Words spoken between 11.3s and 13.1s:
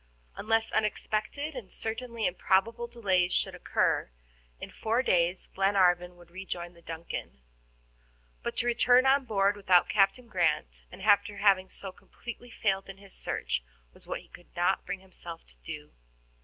having so completely failed in